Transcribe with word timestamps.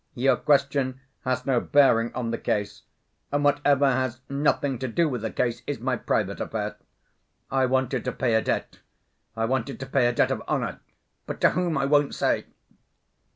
Your 0.15 0.35
question 0.35 0.99
has 1.25 1.45
no 1.45 1.59
bearing 1.59 2.11
on 2.15 2.31
the 2.31 2.39
case, 2.39 2.81
and 3.31 3.43
whatever 3.43 3.85
has 3.87 4.21
nothing 4.29 4.79
to 4.79 4.87
do 4.87 5.07
with 5.07 5.21
the 5.21 5.29
case 5.29 5.61
is 5.67 5.79
my 5.79 5.95
private 5.95 6.39
affair. 6.41 6.75
I 7.51 7.67
wanted 7.67 8.03
to 8.05 8.11
pay 8.11 8.33
a 8.33 8.41
debt. 8.41 8.79
I 9.37 9.45
wanted 9.45 9.79
to 9.79 9.85
pay 9.85 10.07
a 10.07 10.11
debt 10.11 10.31
of 10.31 10.41
honor 10.47 10.79
but 11.27 11.39
to 11.41 11.51
whom 11.51 11.77
I 11.77 11.85
won't 11.85 12.15
say." 12.15 12.45